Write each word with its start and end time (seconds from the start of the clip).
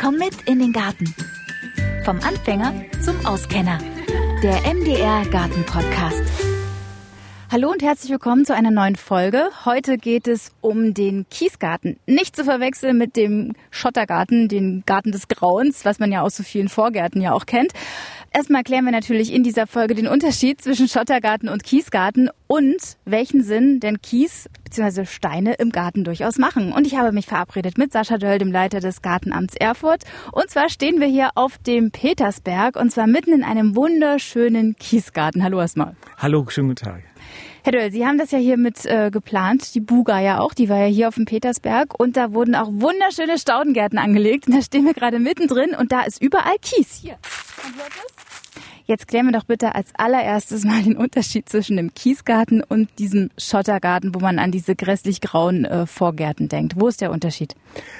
Komm 0.00 0.14
mit 0.14 0.42
in 0.46 0.60
den 0.60 0.72
Garten. 0.72 1.12
Vom 2.04 2.20
Anfänger 2.20 2.72
zum 3.04 3.26
Auskenner. 3.26 3.78
Der 4.44 4.60
MDR 4.72 5.26
Garten 5.26 5.64
Podcast. 5.66 6.22
Hallo 7.50 7.72
und 7.72 7.82
herzlich 7.82 8.12
willkommen 8.12 8.44
zu 8.44 8.54
einer 8.54 8.70
neuen 8.70 8.94
Folge. 8.94 9.48
Heute 9.64 9.96
geht 9.96 10.28
es 10.28 10.52
um 10.60 10.94
den 10.94 11.26
Kiesgarten. 11.30 11.98
Nicht 12.06 12.36
zu 12.36 12.44
verwechseln 12.44 12.96
mit 12.96 13.16
dem 13.16 13.54
Schottergarten, 13.72 14.46
den 14.46 14.84
Garten 14.86 15.10
des 15.10 15.26
Grauens, 15.26 15.84
was 15.84 15.98
man 15.98 16.12
ja 16.12 16.22
aus 16.22 16.36
so 16.36 16.44
vielen 16.44 16.68
Vorgärten 16.68 17.20
ja 17.20 17.32
auch 17.32 17.46
kennt. 17.46 17.72
Erstmal 18.30 18.60
erklären 18.60 18.84
wir 18.84 18.92
natürlich 18.92 19.32
in 19.32 19.42
dieser 19.42 19.66
Folge 19.66 19.94
den 19.94 20.06
Unterschied 20.06 20.60
zwischen 20.60 20.86
Schottergarten 20.86 21.48
und 21.48 21.64
Kiesgarten 21.64 22.30
und 22.46 22.76
welchen 23.04 23.42
Sinn 23.42 23.80
denn 23.80 24.02
Kies 24.02 24.48
bzw. 24.64 25.06
Steine 25.06 25.54
im 25.54 25.70
Garten 25.70 26.04
durchaus 26.04 26.36
machen. 26.36 26.72
Und 26.72 26.86
ich 26.86 26.96
habe 26.96 27.12
mich 27.12 27.26
verabredet 27.26 27.78
mit 27.78 27.92
Sascha 27.92 28.18
Döll, 28.18 28.38
dem 28.38 28.52
Leiter 28.52 28.80
des 28.80 29.00
Gartenamts 29.00 29.54
Erfurt. 29.56 30.04
Und 30.32 30.50
zwar 30.50 30.68
stehen 30.68 31.00
wir 31.00 31.06
hier 31.06 31.30
auf 31.36 31.56
dem 31.58 31.90
Petersberg 31.90 32.76
und 32.76 32.90
zwar 32.92 33.06
mitten 33.06 33.32
in 33.32 33.44
einem 33.44 33.74
wunderschönen 33.74 34.76
Kiesgarten. 34.76 35.42
Hallo 35.42 35.60
erstmal. 35.60 35.96
Hallo, 36.18 36.46
schönen 36.48 36.68
guten 36.68 36.84
Tag. 36.84 37.02
Herr 37.64 37.72
Döll, 37.72 37.90
Sie 37.90 38.06
haben 38.06 38.18
das 38.18 38.30
ja 38.30 38.38
hier 38.38 38.56
mit 38.56 38.86
äh, 38.86 39.10
geplant, 39.10 39.74
die 39.74 39.80
Buga 39.80 40.20
ja 40.20 40.38
auch, 40.38 40.54
die 40.54 40.68
war 40.68 40.78
ja 40.78 40.86
hier 40.86 41.08
auf 41.08 41.16
dem 41.16 41.24
Petersberg 41.24 41.98
und 41.98 42.16
da 42.16 42.32
wurden 42.32 42.54
auch 42.54 42.68
wunderschöne 42.70 43.38
Staudengärten 43.38 43.98
angelegt 43.98 44.46
und 44.46 44.56
da 44.56 44.62
stehen 44.62 44.86
wir 44.86 44.94
gerade 44.94 45.18
mittendrin 45.18 45.74
und 45.74 45.92
da 45.92 46.02
ist 46.02 46.22
überall 46.22 46.56
Kies. 46.62 47.00
Hier, 47.02 47.18
man 47.62 47.74
hört 47.76 47.92
es? 48.06 48.17
Jetzt 48.90 49.06
klären 49.06 49.26
wir 49.26 49.32
doch 49.32 49.44
bitte 49.44 49.74
als 49.74 49.90
allererstes 49.98 50.64
mal 50.64 50.82
den 50.82 50.96
Unterschied 50.96 51.46
zwischen 51.46 51.76
dem 51.76 51.92
Kiesgarten 51.92 52.62
und 52.62 52.88
diesem 52.98 53.28
Schottergarten, 53.36 54.14
wo 54.14 54.18
man 54.18 54.38
an 54.38 54.50
diese 54.50 54.74
grässlich 54.74 55.20
grauen 55.20 55.66
äh, 55.66 55.84
Vorgärten 55.84 56.48
denkt. 56.48 56.72
Wo 56.74 56.88
ist 56.88 57.02
der 57.02 57.10
Unterschied? 57.10 57.54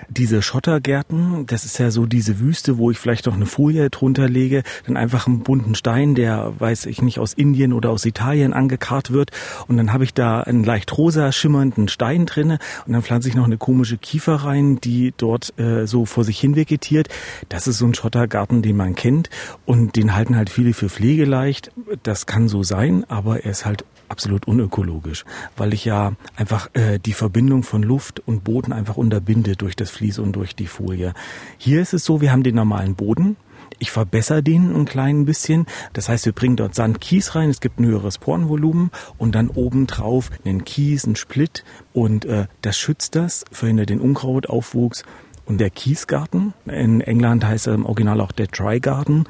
Diese 0.09 0.41
Schottergärten, 0.41 1.45
das 1.45 1.67
ist 1.67 1.77
ja 1.77 1.91
so 1.91 2.07
diese 2.07 2.41
Wüste, 2.41 2.79
wo 2.79 2.91
ich 2.91 2.99
vielleicht 2.99 3.27
noch 3.27 3.35
eine 3.35 3.45
Folie 3.45 3.91
drunter 3.91 4.31
lege, 4.31 4.63
dann 4.87 4.97
einfach 4.97 5.27
einen 5.27 5.41
bunten 5.41 5.75
Stein, 5.75 6.15
der, 6.15 6.59
weiß 6.59 6.87
ich 6.87 7.03
nicht, 7.03 7.19
aus 7.19 7.35
Indien 7.35 7.75
oder 7.75 7.91
aus 7.91 8.07
Italien 8.07 8.55
angekarrt 8.55 9.13
wird. 9.13 9.31
Und 9.67 9.77
dann 9.77 9.93
habe 9.93 10.05
ich 10.05 10.15
da 10.15 10.41
einen 10.41 10.65
leicht 10.65 10.97
rosa 10.97 11.33
schimmernden 11.33 11.89
Stein 11.89 12.25
drinne 12.25 12.61
und 12.87 12.95
dann 12.95 13.03
pflanze 13.03 13.29
ich 13.29 13.35
noch 13.35 13.45
eine 13.45 13.59
komische 13.59 13.99
Kiefer 13.99 14.37
rein, 14.37 14.81
die 14.81 15.13
dort 15.19 15.53
äh, 15.59 15.87
so 15.87 16.07
vor 16.07 16.25
sich 16.25 16.41
hin 16.41 16.57
vegetiert. 16.57 17.11
Das 17.51 17.67
ist 17.67 17.77
so 17.77 17.85
ein 17.85 17.93
Schottergarten, 17.93 18.63
den 18.63 18.79
man 18.79 18.95
kennt 18.95 19.29
und 19.67 19.95
den 19.95 20.15
halten 20.15 20.35
halt 20.35 20.49
viele 20.49 20.78
für 20.79 20.89
pflegeleicht. 20.89 21.73
Das 22.03 22.27
kann 22.27 22.49
so 22.49 22.63
sein, 22.63 23.05
aber 23.09 23.45
er 23.45 23.51
ist 23.51 23.67
halt 23.67 23.85
absolut 24.09 24.47
unökologisch, 24.47 25.25
weil 25.57 25.75
ich 25.75 25.85
ja 25.85 26.13
einfach 26.37 26.71
äh, 26.75 26.99
die 26.99 27.13
Verbindung 27.13 27.63
von 27.63 27.83
Luft 27.83 28.23
und 28.25 28.45
Boden 28.45 28.73
einfach 28.73 28.97
unterbinde 28.97 29.57
durch 29.57 29.77
das 29.77 29.91
Vlies 29.91 30.19
und 30.19 30.33
durch 30.33 30.55
die 30.55 30.67
Folie. 30.67 31.13
Hier 31.59 31.83
ist 31.83 31.93
es 31.93 32.05
so, 32.05 32.21
wir 32.21 32.33
haben 32.33 32.43
den 32.43 32.55
normalen 32.55 32.95
Boden, 32.95 33.37
ich 33.79 33.91
verbessere 33.91 34.43
den 34.43 34.75
ein 34.75 34.87
klein 34.87 35.25
bisschen. 35.25 35.67
Das 35.93 36.09
heißt, 36.09 36.27
wir 36.27 36.33
bringen 36.33 36.57
dort 36.57 36.75
Sand, 36.75 37.01
Kies 37.01 37.35
rein. 37.35 37.51
Es 37.51 37.61
gibt 37.61 37.79
ein 37.79 37.87
höheres 37.87 38.19
Porenvolumen 38.19 38.91
und 39.19 39.35
dann 39.35 39.49
obendrauf 39.49 40.31
einen 40.45 40.65
Kies, 40.65 41.05
einen 41.05 41.17
Split 41.17 41.65
und 41.93 42.25
äh, 42.25 42.47
das 42.63 42.79
schützt 42.79 43.15
das, 43.15 43.45
verhindert 43.53 43.91
den 43.91 44.01
Unkrautaufwuchs. 44.01 45.05
Und 45.47 45.59
der 45.59 45.71
Kiesgarten, 45.71 46.53
in 46.67 47.01
England 47.01 47.43
heißt 47.43 47.69
er 47.69 47.75
im 47.75 47.87
Original 47.87 48.21
auch 48.21 48.33
der 48.33 48.49
Dry 48.49 48.81
Garden, 48.81 49.25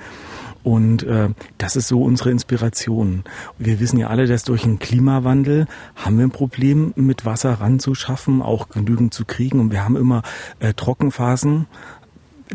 und 0.62 1.03
äh, 1.05 1.31
das 1.56 1.77
ist 1.77 1.89
so 1.89 2.03
unsere 2.03 2.31
Inspiration. 2.31 3.25
Wir 3.59 3.81
wissen 3.81 3.98
ja 3.98 4.09
alle, 4.09 4.27
dass 4.27 4.45
durch 4.45 4.62
den 4.62 4.78
Klimawandel 4.78 5.67
haben 5.97 6.19
wir 6.19 6.27
ein 6.27 6.31
Problem, 6.31 6.92
mit 6.97 7.25
Wasser 7.25 7.55
ranzuschaffen, 7.55 8.42
auch 8.42 8.69
genügend 8.69 9.15
zu 9.15 9.25
kriegen. 9.25 9.61
Und 9.61 9.73
wir 9.73 9.84
haben 9.84 9.97
immer 9.97 10.23
äh, 10.61 10.75
Trockenphasen. 10.75 11.67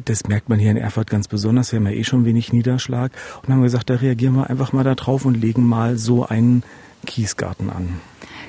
Das 0.05 0.27
merkt 0.27 0.49
man 0.49 0.59
hier 0.59 0.71
in 0.71 0.77
Erfurt 0.77 1.09
ganz 1.09 1.27
besonders. 1.27 1.71
Wir 1.71 1.79
haben 1.79 1.85
ja 1.85 1.93
eh 1.93 2.03
schon 2.03 2.25
wenig 2.25 2.51
Niederschlag. 2.51 3.11
Und 3.41 3.53
haben 3.53 3.61
gesagt, 3.61 3.89
da 3.89 3.95
reagieren 3.95 4.35
wir 4.35 4.49
einfach 4.49 4.73
mal 4.73 4.83
da 4.83 4.95
drauf 4.95 5.25
und 5.25 5.35
legen 5.35 5.65
mal 5.67 5.97
so 5.97 6.25
einen 6.25 6.63
Kiesgarten 7.05 7.69
an. 7.69 8.01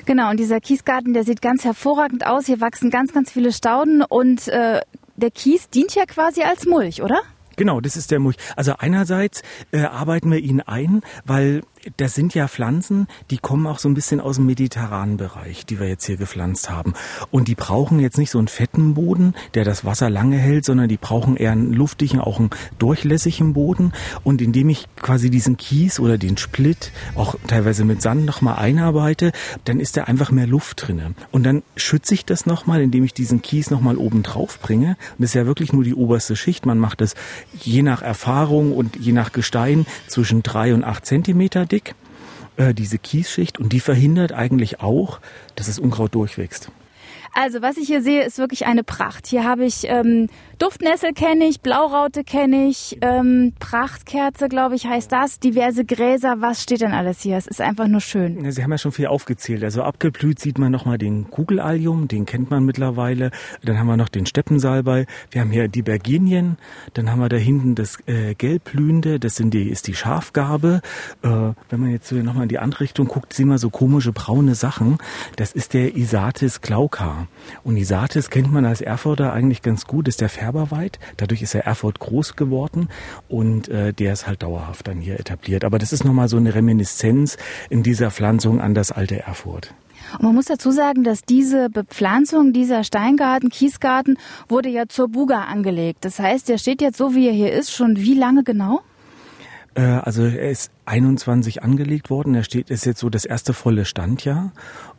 Genau, 0.05 0.29
und 0.29 0.39
dieser 0.39 0.59
Kiesgarten, 0.59 1.13
der 1.13 1.23
sieht 1.23 1.41
ganz 1.41 1.63
hervorragend 1.63 2.27
aus. 2.27 2.45
Hier 2.45 2.61
wachsen 2.61 2.89
ganz, 2.89 3.13
ganz 3.13 3.31
viele 3.31 3.51
Stauden 3.51 4.03
und 4.03 4.47
äh, 4.47 4.81
der 5.15 5.31
Kies 5.31 5.69
dient 5.69 5.95
ja 5.95 6.05
quasi 6.05 6.43
als 6.43 6.65
Mulch, 6.65 7.01
oder? 7.01 7.21
Genau, 7.55 7.81
das 7.81 7.95
ist 7.95 8.11
der 8.11 8.19
Mulch. 8.19 8.37
Also 8.55 8.73
einerseits 8.77 9.41
äh, 9.71 9.81
arbeiten 9.81 10.31
wir 10.31 10.39
ihn 10.39 10.61
ein, 10.61 11.01
weil 11.25 11.61
das 11.97 12.15
sind 12.15 12.33
ja 12.33 12.47
Pflanzen, 12.47 13.07
die 13.31 13.37
kommen 13.37 13.67
auch 13.67 13.79
so 13.79 13.89
ein 13.89 13.93
bisschen 13.93 14.19
aus 14.19 14.37
dem 14.37 14.45
mediterranen 14.45 15.17
Bereich, 15.17 15.65
die 15.65 15.79
wir 15.79 15.87
jetzt 15.87 16.05
hier 16.05 16.17
gepflanzt 16.17 16.69
haben. 16.69 16.93
Und 17.31 17.47
die 17.47 17.55
brauchen 17.55 17.99
jetzt 17.99 18.17
nicht 18.17 18.31
so 18.31 18.37
einen 18.37 18.47
fetten 18.47 18.93
Boden, 18.93 19.33
der 19.53 19.65
das 19.65 19.85
Wasser 19.85 20.09
lange 20.09 20.37
hält, 20.37 20.65
sondern 20.65 20.89
die 20.89 20.97
brauchen 20.97 21.37
eher 21.37 21.51
einen 21.51 21.73
luftigen, 21.73 22.19
auch 22.19 22.39
einen 22.39 22.49
durchlässigen 22.79 23.53
Boden. 23.53 23.93
Und 24.23 24.41
indem 24.41 24.69
ich 24.69 24.87
quasi 25.01 25.29
diesen 25.29 25.57
Kies 25.57 25.99
oder 25.99 26.17
den 26.17 26.37
Split 26.37 26.91
auch 27.15 27.35
teilweise 27.47 27.85
mit 27.85 28.01
Sand 28.01 28.25
nochmal 28.25 28.55
einarbeite, 28.55 29.31
dann 29.65 29.79
ist 29.79 29.97
da 29.97 30.05
einfach 30.05 30.31
mehr 30.31 30.47
Luft 30.47 30.87
drinne. 30.87 31.13
Und 31.31 31.43
dann 31.43 31.63
schütze 31.75 32.13
ich 32.13 32.25
das 32.25 32.45
nochmal, 32.45 32.81
indem 32.81 33.03
ich 33.03 33.13
diesen 33.13 33.41
Kies 33.41 33.69
nochmal 33.69 33.97
oben 33.97 34.23
drauf 34.23 34.59
bringe. 34.59 34.89
Und 34.89 35.19
das 35.19 35.31
ist 35.31 35.35
ja 35.35 35.45
wirklich 35.45 35.73
nur 35.73 35.83
die 35.83 35.95
oberste 35.95 36.35
Schicht. 36.35 36.65
Man 36.65 36.79
macht 36.79 37.01
das 37.01 37.15
je 37.53 37.81
nach 37.81 38.01
Erfahrung 38.01 38.73
und 38.73 38.95
je 38.95 39.11
nach 39.11 39.31
Gestein 39.31 39.85
zwischen 40.07 40.43
drei 40.43 40.73
und 40.73 40.83
acht 40.83 41.05
Zentimeter 41.05 41.65
dick, 41.65 41.74
äh, 42.57 42.73
diese 42.73 42.97
Kiesschicht, 42.97 43.59
und 43.59 43.73
die 43.73 43.79
verhindert 43.79 44.31
eigentlich 44.31 44.79
auch, 44.81 45.19
dass 45.55 45.67
das 45.67 45.79
Unkraut 45.79 46.15
durchwächst. 46.15 46.71
Also 47.37 47.61
was 47.61 47.75
ich 47.75 47.87
hier 47.87 48.01
sehe, 48.01 48.23
ist 48.23 48.37
wirklich 48.37 48.65
eine 48.65 48.85
Pracht. 48.85 49.27
Hier 49.27 49.43
habe 49.43 49.65
ich 49.65 49.83
ähm, 49.89 50.29
Duftnessel 50.57 51.11
kenne 51.11 51.43
ich, 51.43 51.59
Blauraute 51.59 52.23
kenne 52.23 52.69
ich, 52.69 52.97
ähm, 53.01 53.51
Prachtkerze, 53.59 54.47
glaube 54.47 54.75
ich, 54.75 54.85
heißt 54.85 55.11
das, 55.11 55.41
diverse 55.41 55.83
Gräser. 55.83 56.37
Was 56.39 56.63
steht 56.63 56.79
denn 56.79 56.93
alles 56.93 57.21
hier? 57.21 57.35
Es 57.35 57.45
ist 57.45 57.59
einfach 57.59 57.89
nur 57.89 57.99
schön. 57.99 58.49
Sie 58.49 58.63
haben 58.63 58.71
ja 58.71 58.77
schon 58.77 58.93
viel 58.93 59.07
aufgezählt. 59.07 59.65
Also 59.65 59.83
abgeblüht 59.83 60.39
sieht 60.39 60.57
man 60.59 60.71
nochmal 60.71 60.97
den 60.97 61.29
Kugelallium, 61.29 62.07
den 62.07 62.25
kennt 62.25 62.51
man 62.51 62.63
mittlerweile. 62.63 63.31
Dann 63.65 63.77
haben 63.77 63.87
wir 63.87 63.97
noch 63.97 64.07
den 64.07 64.25
Steppensalbei. 64.25 65.05
Wir 65.29 65.41
haben 65.41 65.51
hier 65.51 65.67
die 65.67 65.81
Bergenien. 65.81 66.55
Dann 66.93 67.11
haben 67.11 67.19
wir 67.19 67.27
da 67.27 67.35
hinten 67.35 67.75
das 67.75 67.97
äh, 68.07 68.33
Gelbblühende, 68.33 69.19
das 69.19 69.35
sind 69.35 69.53
die, 69.53 69.69
ist 69.69 69.87
die 69.87 69.95
Schafgarbe. 69.95 70.79
Äh, 71.21 71.27
wenn 71.27 71.79
man 71.81 71.89
jetzt 71.89 72.09
nochmal 72.13 72.43
in 72.43 72.49
die 72.49 72.59
andere 72.59 72.79
Richtung 72.79 73.07
guckt, 73.07 73.33
sehen 73.33 73.49
wir 73.49 73.57
so 73.57 73.69
komische 73.69 74.13
braune 74.13 74.55
Sachen. 74.55 74.99
Das 75.35 75.51
ist 75.51 75.73
der 75.73 75.97
Isatis 75.97 76.61
glauca. 76.61 77.24
Und 77.63 77.77
Isatis 77.77 78.29
kennt 78.29 78.51
man 78.51 78.65
als 78.65 78.81
Erfurter 78.81 79.33
eigentlich 79.33 79.61
ganz 79.61 79.85
gut, 79.85 80.07
ist 80.07 80.21
der 80.21 80.29
Färberweit. 80.29 80.99
Dadurch 81.17 81.41
ist 81.41 81.55
er 81.55 81.65
Erfurt 81.65 81.99
groß 81.99 82.35
geworden 82.35 82.89
und 83.27 83.67
äh, 83.69 83.93
der 83.93 84.13
ist 84.13 84.27
halt 84.27 84.43
dauerhaft 84.43 84.87
dann 84.87 84.99
hier 84.99 85.19
etabliert. 85.19 85.63
Aber 85.63 85.79
das 85.79 85.93
ist 85.93 86.03
nochmal 86.05 86.27
so 86.27 86.37
eine 86.37 86.55
Reminiszenz 86.55 87.37
in 87.69 87.83
dieser 87.83 88.11
Pflanzung 88.11 88.61
an 88.61 88.73
das 88.73 88.91
alte 88.91 89.19
Erfurt. 89.19 89.73
Und 90.13 90.23
man 90.23 90.35
muss 90.35 90.45
dazu 90.45 90.71
sagen, 90.71 91.03
dass 91.03 91.21
diese 91.21 91.69
Bepflanzung, 91.69 92.53
dieser 92.53 92.83
Steingarten, 92.83 93.49
Kiesgarten, 93.49 94.17
wurde 94.47 94.69
ja 94.69 94.87
zur 94.87 95.09
Buga 95.09 95.41
angelegt. 95.43 96.05
Das 96.05 96.19
heißt, 96.19 96.49
der 96.49 96.57
steht 96.57 96.81
jetzt 96.81 96.97
so, 96.97 97.15
wie 97.15 97.27
er 97.27 97.33
hier 97.33 97.51
ist, 97.51 97.71
schon 97.71 97.97
wie 97.97 98.13
lange 98.13 98.43
genau? 98.43 98.81
Äh, 99.75 99.81
also 99.81 100.23
er 100.23 100.49
ist 100.49 100.71
21 100.85 101.63
angelegt 101.63 102.09
worden. 102.09 102.33
Er 102.33 102.43
steht, 102.43 102.69
ist 102.69 102.85
jetzt 102.85 102.99
so 102.99 103.09
das 103.09 103.25
erste 103.25 103.53
volle 103.53 103.85
Standjahr. 103.85 104.51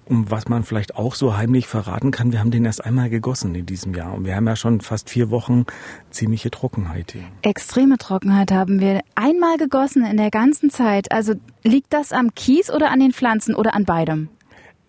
Und 0.05 0.31
was 0.31 0.49
man 0.49 0.63
vielleicht 0.63 0.95
auch 0.95 1.17
so 1.17 1.37
heimlich 1.37 1.67
verraten 1.67 2.13
kann, 2.13 2.31
wir 2.31 2.39
haben 2.39 2.53
den 2.53 2.65
erst 2.65 2.85
einmal 2.85 3.11
gegossen 3.11 3.55
in 3.57 3.67
diesem 3.67 3.93
Jahr. 3.93 4.15
Und 4.15 4.25
wir 4.25 4.37
haben 4.37 4.47
ja 4.47 4.55
schon 4.55 4.81
fast 4.81 5.11
vier 5.11 5.31
Wochen 5.31 5.65
ziemliche 6.11 6.51
Trockenheit 6.51 7.13
hier. 7.13 7.25
Extreme 7.43 7.99
Trockenheit 7.99 8.53
haben 8.53 8.79
wir 8.79 9.01
einmal 9.17 9.57
gegossen 9.57 10.07
in 10.07 10.17
der 10.17 10.31
ganzen 10.31 10.71
Zeit. 10.71 11.11
Also 11.11 11.35
liegt 11.65 11.93
das 11.93 12.13
am 12.13 12.35
Kies 12.35 12.71
oder 12.71 12.93
an 12.93 13.01
den 13.01 13.13
Pflanzen 13.13 13.57
oder 13.57 13.75
an 13.75 13.85
beidem? 13.85 14.29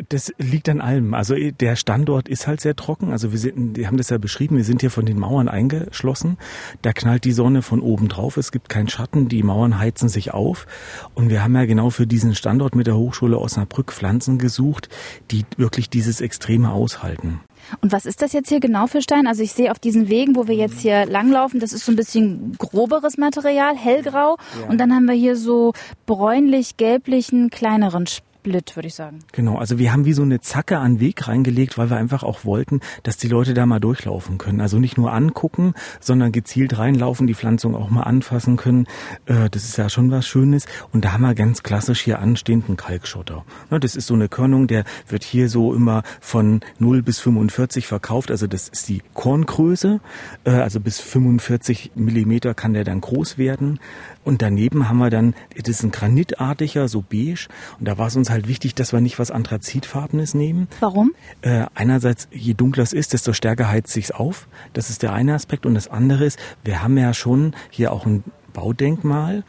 Das 0.09 0.31
liegt 0.37 0.69
an 0.69 0.79
allem. 0.79 1.13
Also 1.13 1.33
eh, 1.33 1.51
der 1.51 1.75
Standort 1.75 2.29
ist 2.29 2.47
halt 2.47 2.61
sehr 2.61 2.75
trocken. 2.75 3.11
Also 3.11 3.31
wir 3.31 3.39
sind, 3.39 3.73
die 3.75 3.87
haben 3.87 3.97
das 3.97 4.09
ja 4.09 4.17
beschrieben, 4.17 4.57
wir 4.57 4.63
sind 4.63 4.81
hier 4.81 4.91
von 4.91 5.05
den 5.05 5.19
Mauern 5.19 5.47
eingeschlossen. 5.47 6.37
Da 6.81 6.93
knallt 6.93 7.23
die 7.23 7.31
Sonne 7.31 7.61
von 7.61 7.81
oben 7.81 8.07
drauf. 8.07 8.37
Es 8.37 8.51
gibt 8.51 8.69
keinen 8.69 8.89
Schatten. 8.89 9.27
Die 9.27 9.43
Mauern 9.43 9.79
heizen 9.79 10.09
sich 10.09 10.33
auf. 10.33 10.67
Und 11.15 11.29
wir 11.29 11.43
haben 11.43 11.55
ja 11.55 11.65
genau 11.65 11.89
für 11.89 12.07
diesen 12.07 12.35
Standort 12.35 12.75
mit 12.75 12.87
der 12.87 12.95
Hochschule 12.97 13.39
Osnabrück 13.39 13.91
Pflanzen 13.91 14.37
gesucht, 14.37 14.89
die 15.31 15.45
wirklich 15.57 15.89
dieses 15.89 16.21
Extreme 16.21 16.71
aushalten. 16.71 17.41
Und 17.81 17.91
was 17.91 18.05
ist 18.05 18.21
das 18.21 18.33
jetzt 18.33 18.49
hier 18.49 18.59
genau 18.59 18.87
für 18.87 19.01
Stein? 19.01 19.27
Also 19.27 19.43
ich 19.43 19.51
sehe 19.51 19.71
auf 19.71 19.79
diesen 19.79 20.09
Wegen, 20.09 20.35
wo 20.35 20.47
wir 20.47 20.55
jetzt 20.55 20.79
hier 20.79 21.05
langlaufen, 21.05 21.59
das 21.59 21.73
ist 21.73 21.85
so 21.85 21.91
ein 21.91 21.95
bisschen 21.95 22.53
groberes 22.57 23.17
Material, 23.17 23.75
hellgrau. 23.75 24.37
Ja. 24.61 24.69
Und 24.69 24.77
dann 24.77 24.93
haben 24.93 25.05
wir 25.05 25.15
hier 25.15 25.35
so 25.35 25.73
bräunlich-gelblichen, 26.05 27.49
kleineren 27.49 28.07
Split, 28.47 28.75
würde 28.77 28.87
ich 28.87 28.95
sagen. 28.95 29.19
Genau, 29.33 29.57
also 29.57 29.77
wir 29.77 29.91
haben 29.91 30.05
wie 30.05 30.13
so 30.13 30.21
eine 30.21 30.39
Zacke 30.39 30.77
an 30.77 31.01
Weg 31.01 31.27
reingelegt, 31.27 31.77
weil 31.77 31.89
wir 31.89 31.97
einfach 31.97 32.23
auch 32.23 32.45
wollten, 32.45 32.79
dass 33.03 33.17
die 33.17 33.27
Leute 33.27 33.53
da 33.53 33.65
mal 33.65 33.79
durchlaufen 33.79 34.37
können. 34.37 34.61
Also 34.61 34.79
nicht 34.79 34.97
nur 34.97 35.11
angucken, 35.11 35.73
sondern 35.99 36.31
gezielt 36.31 36.77
reinlaufen, 36.77 37.27
die 37.27 37.33
Pflanzung 37.33 37.75
auch 37.75 37.89
mal 37.89 38.03
anfassen 38.03 38.55
können. 38.55 38.87
Äh, 39.25 39.49
das 39.49 39.65
ist 39.65 39.77
ja 39.77 39.89
schon 39.89 40.11
was 40.11 40.25
Schönes. 40.25 40.65
Und 40.93 41.03
da 41.03 41.11
haben 41.11 41.23
wir 41.23 41.35
ganz 41.35 41.61
klassisch 41.61 41.99
hier 42.01 42.19
anstehenden 42.19 42.77
Kalkschotter. 42.77 43.43
Das 43.69 43.97
ist 43.97 44.07
so 44.07 44.13
eine 44.13 44.29
Körnung, 44.29 44.67
der 44.67 44.85
wird 45.09 45.25
hier 45.25 45.49
so 45.49 45.73
immer 45.73 46.03
von 46.21 46.61
0 46.79 47.01
bis 47.01 47.19
45 47.19 47.85
verkauft. 47.85 48.31
Also 48.31 48.47
das 48.47 48.69
ist 48.69 48.87
die 48.87 49.01
Korngröße. 49.13 49.99
Äh, 50.45 50.51
also 50.51 50.79
bis 50.79 51.01
45 51.01 51.91
Millimeter 51.95 52.53
kann 52.53 52.73
der 52.73 52.85
dann 52.85 53.01
groß 53.01 53.37
werden. 53.37 53.79
Und 54.23 54.41
daneben 54.41 54.89
haben 54.89 54.97
wir 54.97 55.09
dann, 55.09 55.35
das 55.55 55.69
ist 55.69 55.83
ein 55.83 55.91
granitartiger, 55.91 56.89
so 56.89 57.01
beige. 57.01 57.47
Und 57.79 57.87
da 57.87 57.97
war 57.97 58.07
es 58.07 58.15
uns 58.15 58.29
halt 58.29 58.36
wichtig, 58.45 58.75
dass 58.75 58.93
wir 58.93 59.01
nicht 59.01 59.17
was 59.17 59.31
Anthrazitfarbenes 59.31 60.35
nehmen. 60.35 60.67
Warum? 60.79 61.13
Äh, 61.41 61.65
einerseits, 61.73 62.27
je 62.31 62.53
dunkler 62.53 62.83
es 62.83 62.93
ist, 62.93 63.13
desto 63.13 63.33
stärker 63.33 63.69
heizt 63.69 63.91
sich's 63.91 64.11
auf. 64.11 64.47
Das 64.73 64.89
ist 64.89 65.01
der 65.01 65.13
eine 65.13 65.33
Aspekt. 65.33 65.65
Und 65.65 65.73
das 65.73 65.87
andere 65.87 66.25
ist, 66.25 66.37
wir 66.63 66.83
haben 66.83 66.97
ja 66.97 67.13
schon 67.13 67.55
hier 67.71 67.91
auch 67.91 68.05
ein 68.05 68.23
Baudenkmal. 68.53 69.43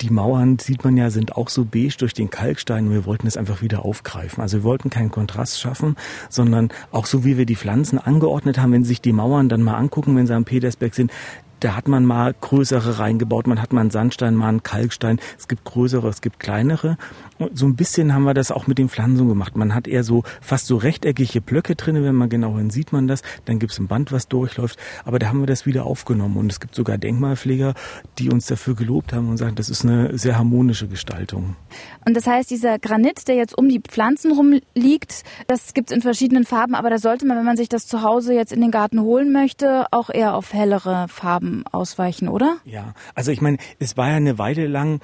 Die 0.00 0.10
Mauern, 0.10 0.58
sieht 0.58 0.82
man 0.82 0.96
ja, 0.96 1.10
sind 1.10 1.36
auch 1.36 1.48
so 1.48 1.64
beige 1.64 1.96
durch 1.98 2.12
den 2.12 2.28
Kalkstein 2.28 2.88
und 2.88 2.92
wir 2.92 3.06
wollten 3.06 3.26
das 3.26 3.36
einfach 3.36 3.62
wieder 3.62 3.84
aufgreifen. 3.84 4.42
Also 4.42 4.58
wir 4.58 4.64
wollten 4.64 4.90
keinen 4.90 5.12
Kontrast 5.12 5.60
schaffen, 5.60 5.96
sondern 6.28 6.70
auch 6.90 7.06
so 7.06 7.24
wie 7.24 7.38
wir 7.38 7.46
die 7.46 7.54
Pflanzen 7.54 7.98
angeordnet 7.98 8.58
haben, 8.58 8.72
wenn 8.72 8.82
Sie 8.82 8.88
sich 8.88 9.00
die 9.00 9.12
Mauern 9.12 9.48
dann 9.48 9.62
mal 9.62 9.76
angucken, 9.76 10.16
wenn 10.16 10.26
sie 10.26 10.34
am 10.34 10.44
Petersberg 10.44 10.94
sind, 10.94 11.12
da 11.62 11.76
hat 11.76 11.86
man 11.86 12.04
mal 12.04 12.34
größere 12.40 12.98
reingebaut, 12.98 13.46
man 13.46 13.62
hat 13.62 13.72
mal 13.72 13.82
einen 13.82 13.90
Sandstein, 13.90 14.34
mal 14.34 14.48
einen 14.48 14.64
Kalkstein. 14.64 15.20
Es 15.38 15.46
gibt 15.46 15.64
größere, 15.64 16.08
es 16.08 16.20
gibt 16.20 16.40
kleinere. 16.40 16.96
Und 17.38 17.56
so 17.56 17.66
ein 17.66 17.76
bisschen 17.76 18.12
haben 18.12 18.24
wir 18.24 18.34
das 18.34 18.50
auch 18.50 18.66
mit 18.66 18.78
den 18.78 18.88
Pflanzen 18.88 19.28
gemacht. 19.28 19.56
Man 19.56 19.74
hat 19.74 19.86
eher 19.86 20.02
so 20.02 20.24
fast 20.40 20.66
so 20.66 20.76
rechteckige 20.76 21.40
Blöcke 21.40 21.76
drin, 21.76 22.02
wenn 22.02 22.16
man 22.16 22.28
genau 22.28 22.56
hin 22.56 22.70
sieht 22.70 22.92
man 22.92 23.06
das. 23.06 23.22
Dann 23.44 23.60
gibt 23.60 23.72
es 23.72 23.78
ein 23.78 23.86
Band, 23.86 24.10
was 24.10 24.26
durchläuft. 24.26 24.76
Aber 25.04 25.20
da 25.20 25.28
haben 25.28 25.40
wir 25.40 25.46
das 25.46 25.64
wieder 25.64 25.86
aufgenommen. 25.86 26.36
Und 26.36 26.50
es 26.50 26.58
gibt 26.58 26.74
sogar 26.74 26.98
Denkmalpfleger, 26.98 27.74
die 28.18 28.30
uns 28.30 28.46
dafür 28.46 28.74
gelobt 28.74 29.12
haben 29.12 29.28
und 29.28 29.36
sagen, 29.36 29.54
das 29.54 29.70
ist 29.70 29.84
eine 29.84 30.18
sehr 30.18 30.36
harmonische 30.36 30.88
Gestaltung. 30.88 31.54
Und 32.04 32.16
das 32.16 32.26
heißt, 32.26 32.50
dieser 32.50 32.80
Granit, 32.80 33.28
der 33.28 33.36
jetzt 33.36 33.56
um 33.56 33.68
die 33.68 33.80
Pflanzen 33.80 34.32
rumliegt, 34.32 35.22
das 35.46 35.74
gibt 35.74 35.90
es 35.90 35.96
in 35.96 36.02
verschiedenen 36.02 36.44
Farben. 36.44 36.74
Aber 36.74 36.90
da 36.90 36.98
sollte 36.98 37.24
man, 37.24 37.36
wenn 37.36 37.44
man 37.44 37.56
sich 37.56 37.68
das 37.68 37.86
zu 37.86 38.02
Hause 38.02 38.34
jetzt 38.34 38.52
in 38.52 38.60
den 38.60 38.72
Garten 38.72 39.00
holen 39.00 39.32
möchte, 39.32 39.86
auch 39.92 40.10
eher 40.10 40.34
auf 40.34 40.52
hellere 40.52 41.06
Farben 41.08 41.51
ausweichen, 41.70 42.28
oder? 42.28 42.56
Ja, 42.64 42.94
also 43.14 43.30
ich 43.30 43.40
meine, 43.40 43.58
es 43.78 43.96
war 43.96 44.10
ja 44.10 44.16
eine 44.16 44.38
Weile 44.38 44.66
lang, 44.66 45.00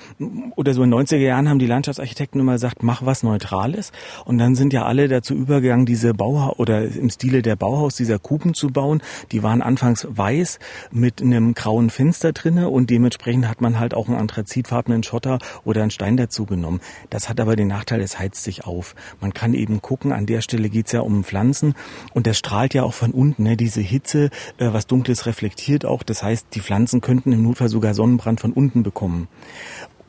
oder 0.56 0.75
so 0.75 0.83
in 0.83 0.93
90er 0.93 1.17
Jahren 1.17 1.49
haben 1.49 1.59
die 1.59 1.67
Landschaftsarchitekten 1.67 2.19
Architekten 2.19 2.41
immer 2.41 2.53
gesagt, 2.53 2.83
mach 2.83 3.05
was 3.05 3.23
Neutrales. 3.23 3.93
Und 4.25 4.39
dann 4.39 4.55
sind 4.55 4.73
ja 4.73 4.85
alle 4.85 5.09
dazu 5.09 5.35
übergegangen, 5.35 5.87
diese 5.87 6.15
Bauhaus 6.15 6.59
oder 6.59 6.85
im 6.85 7.11
Stile 7.11 7.43
der 7.43 7.56
Bauhaus 7.56 7.97
dieser 7.97 8.19
Kuben 8.19 8.55
zu 8.55 8.69
bauen. 8.69 9.03
Die 9.31 9.43
waren 9.43 9.62
anfangs 9.62 10.06
weiß 10.11 10.59
mit 10.91 11.23
einem 11.23 11.55
grauen 11.55 11.91
Fenster 11.91 12.33
drinne 12.33 12.69
und 12.69 12.91
dementsprechend 12.91 13.49
hat 13.49 13.61
man 13.61 13.79
halt 13.79 13.95
auch 13.95 14.09
einen 14.09 14.17
anthrazitfarbenen 14.17 15.03
Schotter 15.03 15.39
oder 15.65 15.83
einen 15.83 15.91
Stein 15.91 16.17
dazu 16.17 16.45
genommen. 16.45 16.81
Das 17.11 17.29
hat 17.29 17.41
aber 17.41 17.56
den 17.56 17.69
Nachteil, 17.69 18.00
es 18.00 18.19
heizt 18.19 18.43
sich 18.43 18.65
auf. 18.67 18.95
Man 19.21 19.33
kann 19.33 19.55
eben 19.55 19.81
gucken, 19.81 20.12
an 20.12 20.27
der 20.27 20.41
Stelle 20.41 20.69
geht's 20.69 20.93
ja 20.93 21.00
um 21.00 21.25
Pflanzen 21.25 21.75
und 22.15 22.27
das 22.27 22.37
strahlt 22.37 22.75
ja 22.75 22.83
auch 22.83 22.95
von 22.95 23.12
unten, 23.12 23.45
ne? 23.45 23.56
diese 23.56 23.81
Hitze, 23.81 24.31
äh, 24.59 24.73
was 24.73 24.87
Dunkles 24.87 25.27
reflektiert 25.27 25.85
auch. 25.85 26.03
Das 26.03 26.23
heißt, 26.23 26.38
die 26.49 26.61
Pflanzen 26.61 27.00
könnten 27.00 27.32
im 27.32 27.43
Notfall 27.43 27.69
sogar 27.69 27.94
Sonnenbrand 27.94 28.40
von 28.40 28.52
unten 28.52 28.82
bekommen. 28.82 29.29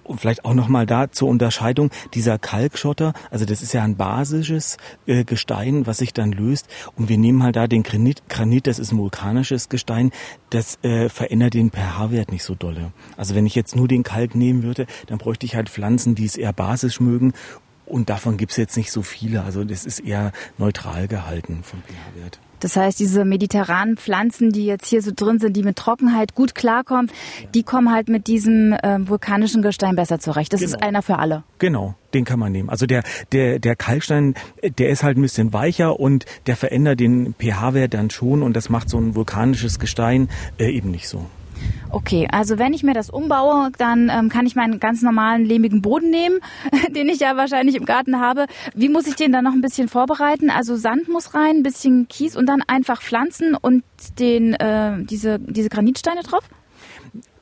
Und 0.10 0.20
vielleicht 0.20 0.44
auch 0.44 0.56
nochmal 0.56 0.88
da 0.88 1.12
zur 1.12 1.30
Unterscheidung 1.30 1.92
dieser 2.16 2.40
Kalkschotter. 2.40 3.14
Also 3.30 3.46
das 3.46 3.62
ist 3.62 3.74
ja 3.74 3.84
ein 3.84 3.96
basisches 3.96 4.78
äh, 5.06 5.24
Gestein, 5.24 5.86
was 5.86 6.00
sich 6.00 6.14
dann 6.14 6.32
löst. 6.32 6.68
Und 6.96 7.10
wir 7.10 7.20
nehmen 7.20 7.44
halt 7.44 7.56
da 7.56 7.68
den 7.68 7.84
Granit. 7.84 8.28
Granit, 8.28 8.66
das 8.66 8.80
ist 8.80 8.92
ein 8.92 8.98
vulkanisches 8.98 9.70
Gestein. 9.70 10.10
Das 10.50 10.80
äh, 10.82 11.10
verändert 11.10 11.54
den 11.54 11.70
pH-Wert 11.70 12.32
nicht 12.32 12.44
so 12.44 12.56
dolle. 12.56 12.92
Also 13.18 13.36
wenn 13.36 13.46
ich 13.46 13.54
jetzt 13.54 13.76
nur 13.76 13.88
den 13.88 14.02
Kalk 14.02 14.34
nehmen 14.34 14.64
würde, 14.64 14.88
dann 15.06 15.20
bräuchte 15.20 15.46
ich 15.46 15.56
halt 15.56 15.70
Pflanzen, 15.70 16.16
die 16.16 16.26
es 16.26 16.38
eher 16.38 16.54
basisch 16.54 17.00
mögen. 17.00 17.34
Und 17.86 18.10
davon 18.10 18.38
gibt's 18.38 18.58
jetzt 18.58 18.78
nicht 18.78 18.92
so 18.92 19.04
viele. 19.04 19.44
Also 19.44 19.64
das 19.64 19.86
ist 19.86 20.00
eher 20.00 20.32
neutral 20.58 21.08
gehalten 21.08 21.60
vom 21.62 21.84
pH-Wert. 21.84 22.40
Das 22.60 22.76
heißt, 22.76 23.00
diese 23.00 23.26
mediterranen 23.26 23.98
Pflanzen, 23.98 24.52
die 24.52 24.66
jetzt 24.66 24.88
hier 24.88 25.02
so 25.02 25.12
drin 25.16 25.40
sind, 25.40 25.56
die 25.56 25.64
mit 25.64 25.78
Trockenheit 25.78 26.36
gut 26.36 26.56
klarkommen, 26.56 27.12
die 27.54 27.64
kommen 27.64 27.92
halt 27.92 28.10
mit 28.10 28.28
diesem 28.28 28.74
äh, 28.74 29.08
vulkanischen 29.08 29.62
Gestein 29.62 29.96
besser 29.96 30.20
zurecht. 30.20 30.54
Das 30.54 30.62
genau. 30.62 30.76
ist 30.76 30.84
einer 30.84 31.02
für 31.02 31.20
alle. 31.20 31.44
Genau, 31.60 31.96
den 32.14 32.26
kann 32.26 32.40
man 32.40 32.52
nehmen. 32.52 32.70
Also 32.70 32.86
der, 32.86 33.04
der, 33.32 33.60
der 33.60 33.76
Kalkstein, 33.76 34.36
der 34.78 34.90
ist 34.90 35.04
halt 35.04 35.18
ein 35.18 35.22
bisschen 35.22 35.54
weicher 35.54 36.00
und 36.00 36.26
der 36.48 36.56
verändert 36.56 37.00
den 37.00 37.34
pH-Wert 37.34 37.94
dann 37.94 38.10
schon 38.10 38.44
und 38.44 38.56
das 38.56 38.70
macht 38.70 38.90
so 38.90 38.98
ein 38.98 39.16
vulkanisches 39.16 39.80
Gestein 39.80 40.30
äh, 40.58 40.70
eben 40.70 40.92
nicht 40.92 41.08
so. 41.08 41.26
Okay, 41.92 42.28
also 42.32 42.60
wenn 42.60 42.74
ich 42.74 42.84
mir 42.84 42.94
das 42.94 43.10
umbaue, 43.10 43.72
dann 43.78 44.10
ähm, 44.10 44.30
kann 44.30 44.46
ich 44.46 44.56
meinen 44.56 44.80
ganz 44.80 45.02
normalen 45.02 45.44
lehmigen 45.44 45.82
Boden 45.82 46.10
nehmen, 46.10 46.40
den 46.96 47.10
ich 47.10 47.20
ja 47.20 47.36
wahrscheinlich 47.36 47.76
im 47.76 47.86
Garten 47.86 48.20
habe. 48.20 48.46
Wie 48.76 48.90
muss 48.90 49.08
ich 49.08 49.16
den 49.16 49.32
dann 49.32 49.44
noch 49.44 49.54
ein 49.54 49.62
bisschen 49.62 49.88
vorbereiten? 49.88 50.50
Also 50.50 50.76
Sand 50.76 51.10
muss 51.10 51.34
rein, 51.34 51.58
ein 51.58 51.64
bisschen 51.64 52.08
Kies 52.08 52.36
und 52.36 52.46
dann 52.46 52.62
einfach 52.68 53.02
pflanzen 53.02 53.56
und 53.56 53.84
den, 54.20 54.54
äh, 54.54 55.04
diese, 55.04 55.40
diese 55.40 55.70
Granitsteine 55.70 56.22
drauf? 56.22 56.44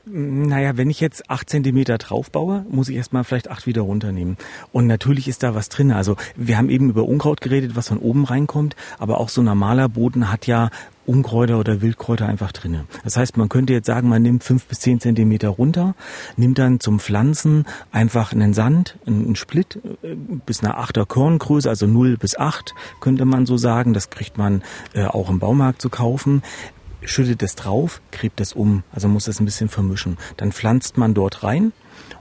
Naja, 0.09 0.77
wenn 0.77 0.89
ich 0.89 1.01
jetzt 1.01 1.29
acht 1.29 1.49
Zentimeter 1.49 1.97
draufbaue, 1.97 2.65
muss 2.69 2.87
ich 2.87 2.95
erstmal 2.95 3.23
vielleicht 3.23 3.49
acht 3.49 3.67
wieder 3.67 3.81
runternehmen. 3.81 4.37
Und 4.71 4.87
natürlich 4.87 5.27
ist 5.27 5.43
da 5.43 5.53
was 5.53 5.69
drin. 5.69 5.91
Also 5.91 6.15
wir 6.35 6.57
haben 6.57 6.69
eben 6.69 6.89
über 6.89 7.03
Unkraut 7.03 7.41
geredet, 7.41 7.75
was 7.75 7.89
von 7.89 7.97
oben 7.97 8.23
reinkommt, 8.23 8.75
aber 8.99 9.19
auch 9.19 9.29
so 9.29 9.41
normaler 9.41 9.89
Boden 9.89 10.31
hat 10.31 10.47
ja 10.47 10.69
Unkräuter 11.05 11.57
oder 11.57 11.81
Wildkräuter 11.81 12.27
einfach 12.27 12.51
drinne. 12.51 12.85
Das 13.03 13.15
heißt, 13.15 13.37
man 13.37 13.47
könnte 13.47 13.71
jetzt 13.73 13.85
sagen, 13.85 14.09
man 14.09 14.21
nimmt 14.21 14.43
fünf 14.43 14.65
bis 14.65 14.81
zehn 14.81 14.99
Zentimeter 14.99 15.49
runter, 15.49 15.95
nimmt 16.35 16.59
dann 16.59 16.79
zum 16.79 16.99
Pflanzen 16.99 17.65
einfach 17.91 18.33
einen 18.33 18.53
Sand, 18.53 18.97
einen 19.05 19.35
Split 19.37 19.79
äh, 20.03 20.15
bis 20.45 20.63
einer 20.63 20.77
achter 20.77 21.05
Korngröße, 21.05 21.69
also 21.69 21.87
null 21.87 22.17
bis 22.17 22.37
acht 22.37 22.75
könnte 22.99 23.25
man 23.25 23.45
so 23.45 23.57
sagen. 23.57 23.93
Das 23.93 24.09
kriegt 24.09 24.37
man 24.37 24.61
äh, 24.93 25.05
auch 25.05 25.29
im 25.29 25.39
Baumarkt 25.39 25.81
zu 25.81 25.89
kaufen 25.89 26.43
schüttet 27.03 27.43
es 27.43 27.55
drauf, 27.55 28.01
gräbt 28.11 28.41
es 28.41 28.53
um, 28.53 28.83
also 28.91 29.07
muss 29.07 29.27
es 29.27 29.39
ein 29.39 29.45
bisschen 29.45 29.69
vermischen. 29.69 30.17
Dann 30.37 30.51
pflanzt 30.51 30.97
man 30.97 31.13
dort 31.13 31.43
rein 31.43 31.71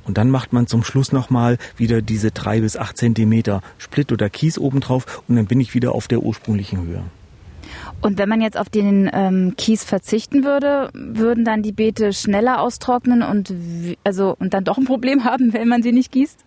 und 0.04 0.18
dann 0.18 0.30
macht 0.30 0.52
man 0.52 0.66
zum 0.66 0.84
Schluss 0.84 1.12
nochmal 1.12 1.58
wieder 1.76 2.02
diese 2.02 2.30
drei 2.30 2.60
bis 2.60 2.76
acht 2.76 2.96
Zentimeter 2.96 3.62
Split 3.78 4.12
oder 4.12 4.30
Kies 4.30 4.58
obendrauf 4.58 5.22
und 5.28 5.36
dann 5.36 5.46
bin 5.46 5.60
ich 5.60 5.74
wieder 5.74 5.92
auf 5.92 6.08
der 6.08 6.22
ursprünglichen 6.22 6.82
Höhe. 6.82 7.02
Und 8.00 8.18
wenn 8.18 8.28
man 8.28 8.40
jetzt 8.40 8.58
auf 8.58 8.68
den 8.68 9.10
ähm, 9.12 9.54
Kies 9.56 9.82
verzichten 9.82 10.44
würde, 10.44 10.90
würden 10.92 11.44
dann 11.44 11.62
die 11.62 11.72
Beete 11.72 12.12
schneller 12.12 12.60
austrocknen 12.60 13.22
und 13.22 13.54
also 14.04 14.36
und 14.38 14.54
dann 14.54 14.64
doch 14.64 14.78
ein 14.78 14.84
Problem 14.84 15.24
haben, 15.24 15.52
wenn 15.52 15.68
man 15.68 15.82
sie 15.82 15.92
nicht 15.92 16.12
gießt? 16.12 16.44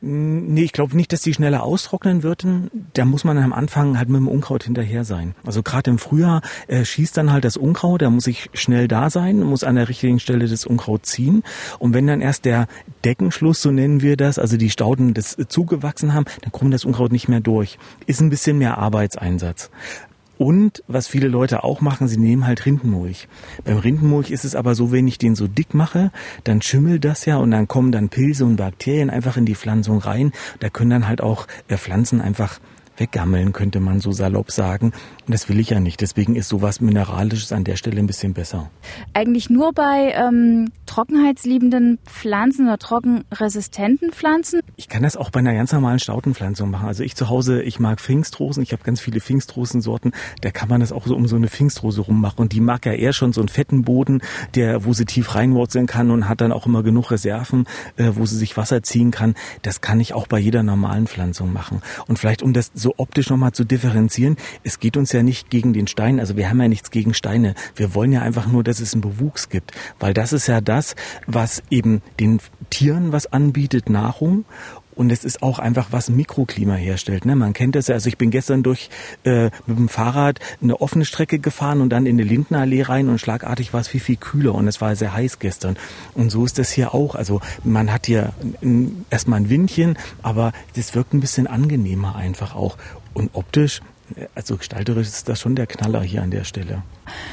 Nee, 0.00 0.62
ich 0.62 0.72
glaube 0.72 0.96
nicht, 0.96 1.12
dass 1.12 1.22
die 1.22 1.34
schneller 1.34 1.62
austrocknen 1.62 2.22
würden. 2.22 2.70
Da 2.92 3.04
muss 3.04 3.24
man 3.24 3.38
am 3.38 3.52
Anfang 3.52 3.98
halt 3.98 4.08
mit 4.08 4.18
dem 4.18 4.28
Unkraut 4.28 4.64
hinterher 4.64 5.04
sein. 5.04 5.34
Also 5.44 5.62
gerade 5.62 5.90
im 5.90 5.98
Frühjahr 5.98 6.42
äh, 6.66 6.84
schießt 6.84 7.16
dann 7.16 7.32
halt 7.32 7.44
das 7.44 7.56
Unkraut, 7.56 8.02
da 8.02 8.10
muss 8.10 8.26
ich 8.26 8.50
schnell 8.52 8.88
da 8.88 9.10
sein, 9.10 9.40
muss 9.40 9.64
an 9.64 9.76
der 9.76 9.88
richtigen 9.88 10.20
Stelle 10.20 10.48
das 10.48 10.66
Unkraut 10.66 11.06
ziehen. 11.06 11.42
Und 11.78 11.94
wenn 11.94 12.06
dann 12.06 12.20
erst 12.20 12.44
der 12.44 12.66
Deckenschluss, 13.04 13.62
so 13.62 13.70
nennen 13.70 14.02
wir 14.02 14.16
das, 14.16 14.38
also 14.38 14.56
die 14.56 14.70
Stauden 14.70 15.14
das 15.14 15.36
zugewachsen 15.48 16.14
haben, 16.14 16.26
dann 16.40 16.52
kommt 16.52 16.74
das 16.74 16.84
Unkraut 16.84 17.12
nicht 17.12 17.28
mehr 17.28 17.40
durch. 17.40 17.78
Ist 18.06 18.20
ein 18.20 18.30
bisschen 18.30 18.58
mehr 18.58 18.78
Arbeitseinsatz. 18.78 19.70
Und 20.42 20.82
was 20.88 21.06
viele 21.06 21.28
Leute 21.28 21.62
auch 21.62 21.80
machen, 21.80 22.08
sie 22.08 22.16
nehmen 22.16 22.48
halt 22.48 22.66
Rindenmulch. 22.66 23.28
Beim 23.62 23.76
Rindenmulch 23.76 24.32
ist 24.32 24.44
es 24.44 24.56
aber 24.56 24.74
so, 24.74 24.90
wenn 24.90 25.06
ich 25.06 25.16
den 25.16 25.36
so 25.36 25.46
dick 25.46 25.72
mache, 25.72 26.10
dann 26.42 26.60
schimmelt 26.60 27.04
das 27.04 27.26
ja 27.26 27.36
und 27.36 27.52
dann 27.52 27.68
kommen 27.68 27.92
dann 27.92 28.08
Pilze 28.08 28.44
und 28.44 28.56
Bakterien 28.56 29.08
einfach 29.08 29.36
in 29.36 29.46
die 29.46 29.54
Pflanzung 29.54 29.98
rein. 29.98 30.32
Da 30.58 30.68
können 30.68 30.90
dann 30.90 31.06
halt 31.06 31.20
auch 31.20 31.46
äh, 31.68 31.76
Pflanzen 31.76 32.20
einfach 32.20 32.58
weggammeln, 32.96 33.52
könnte 33.52 33.78
man 33.78 34.00
so 34.00 34.10
salopp 34.10 34.50
sagen. 34.50 34.92
Und 35.26 35.34
das 35.34 35.48
will 35.48 35.60
ich 35.60 35.70
ja 35.70 35.78
nicht. 35.78 36.00
Deswegen 36.00 36.34
ist 36.34 36.48
sowas 36.48 36.80
Mineralisches 36.80 37.52
an 37.52 37.62
der 37.62 37.76
Stelle 37.76 38.00
ein 38.00 38.08
bisschen 38.08 38.34
besser. 38.34 38.70
Eigentlich 39.14 39.50
nur 39.50 39.72
bei 39.72 40.12
ähm, 40.16 40.72
trockenheitsliebenden 40.86 42.00
Pflanzen 42.04 42.66
oder 42.66 42.78
trockenresistenten 42.78 44.10
Pflanzen? 44.10 44.60
Ich 44.76 44.88
kann 44.88 45.04
das 45.04 45.16
auch 45.16 45.30
bei 45.30 45.38
einer 45.38 45.54
ganz 45.54 45.72
normalen 45.72 46.00
Stautenpflanzung 46.00 46.70
machen. 46.70 46.88
Also 46.88 47.04
ich 47.04 47.14
zu 47.14 47.28
Hause, 47.28 47.62
ich 47.62 47.78
mag 47.78 48.00
Pfingstrosen. 48.00 48.64
Ich 48.64 48.72
habe 48.72 48.82
ganz 48.82 49.00
viele 49.00 49.20
Pfingstrosensorten. 49.20 50.12
Da 50.40 50.50
kann 50.50 50.68
man 50.68 50.80
das 50.80 50.90
auch 50.90 51.06
so 51.06 51.14
um 51.14 51.28
so 51.28 51.36
eine 51.36 51.48
Pfingstrose 51.48 52.00
rummachen. 52.00 52.40
Und 52.40 52.52
die 52.52 52.60
mag 52.60 52.84
ja 52.84 52.92
eher 52.92 53.12
schon 53.12 53.32
so 53.32 53.40
einen 53.40 53.48
fetten 53.48 53.82
Boden, 53.82 54.22
der, 54.56 54.84
wo 54.84 54.92
sie 54.92 55.04
tief 55.04 55.36
reinwurzeln 55.36 55.86
kann 55.86 56.10
und 56.10 56.28
hat 56.28 56.40
dann 56.40 56.50
auch 56.50 56.66
immer 56.66 56.82
genug 56.82 57.12
Reserven, 57.12 57.66
äh, 57.96 58.10
wo 58.14 58.26
sie 58.26 58.36
sich 58.36 58.56
Wasser 58.56 58.82
ziehen 58.82 59.12
kann. 59.12 59.34
Das 59.62 59.80
kann 59.80 60.00
ich 60.00 60.14
auch 60.14 60.26
bei 60.26 60.40
jeder 60.40 60.64
normalen 60.64 61.06
Pflanzung 61.06 61.52
machen. 61.52 61.80
Und 62.08 62.18
vielleicht, 62.18 62.42
um 62.42 62.52
das 62.52 62.72
so 62.74 62.94
optisch 62.96 63.30
nochmal 63.30 63.52
zu 63.52 63.64
differenzieren, 63.64 64.36
es 64.64 64.80
geht 64.80 64.96
uns 64.96 65.11
ja 65.12 65.22
nicht 65.22 65.50
gegen 65.50 65.72
den 65.72 65.86
Stein, 65.86 66.20
also 66.20 66.36
wir 66.36 66.48
haben 66.48 66.60
ja 66.60 66.68
nichts 66.68 66.90
gegen 66.90 67.14
Steine. 67.14 67.54
Wir 67.76 67.94
wollen 67.94 68.12
ja 68.12 68.22
einfach 68.22 68.46
nur, 68.46 68.64
dass 68.64 68.80
es 68.80 68.92
einen 68.92 69.02
Bewuchs 69.02 69.48
gibt, 69.48 69.72
weil 70.00 70.14
das 70.14 70.32
ist 70.32 70.46
ja 70.46 70.60
das, 70.60 70.94
was 71.26 71.62
eben 71.70 72.02
den 72.20 72.40
Tieren 72.70 73.12
was 73.12 73.32
anbietet, 73.32 73.88
Nahrung 73.90 74.44
Und 74.94 75.10
es 75.10 75.24
ist 75.24 75.42
auch 75.42 75.58
einfach, 75.58 75.88
was 75.90 76.10
Mikroklima 76.10 76.74
herstellt. 76.74 77.24
Ne? 77.24 77.34
Man 77.34 77.54
kennt 77.54 77.74
das 77.74 77.88
ja. 77.88 77.94
Also 77.94 78.08
ich 78.08 78.18
bin 78.18 78.30
gestern 78.30 78.62
durch 78.62 78.90
äh, 79.24 79.44
mit 79.66 79.78
dem 79.78 79.88
Fahrrad 79.88 80.38
eine 80.62 80.80
offene 80.80 81.04
Strecke 81.04 81.38
gefahren 81.38 81.80
und 81.80 81.90
dann 81.90 82.06
in 82.06 82.16
eine 82.16 82.28
Lindenallee 82.28 82.82
rein 82.82 83.08
und 83.08 83.18
schlagartig 83.18 83.72
war 83.72 83.80
es 83.80 83.88
viel, 83.88 84.00
viel 84.00 84.16
kühler 84.16 84.54
und 84.54 84.68
es 84.68 84.80
war 84.80 84.94
sehr 84.96 85.14
heiß 85.14 85.38
gestern. 85.38 85.76
Und 86.14 86.30
so 86.30 86.44
ist 86.44 86.58
das 86.58 86.70
hier 86.70 86.94
auch. 86.94 87.14
Also 87.14 87.40
man 87.64 87.92
hat 87.92 88.06
hier 88.06 88.32
erstmal 89.10 89.40
ein 89.40 89.50
Windchen, 89.50 89.96
aber 90.22 90.52
das 90.76 90.94
wirkt 90.94 91.14
ein 91.14 91.20
bisschen 91.20 91.46
angenehmer 91.46 92.16
einfach 92.16 92.54
auch. 92.54 92.76
Und 93.14 93.30
optisch 93.34 93.80
also 94.34 94.56
gestalterisch 94.56 95.08
ist 95.08 95.28
das 95.28 95.40
schon 95.40 95.56
der 95.56 95.66
Knaller 95.66 96.02
hier 96.02 96.22
an 96.22 96.30
der 96.30 96.44
Stelle. 96.44 96.82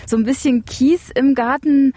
So 0.05 0.17
ein 0.17 0.23
bisschen 0.23 0.65
Kies 0.65 1.09
im 1.13 1.35
Garten 1.35 1.93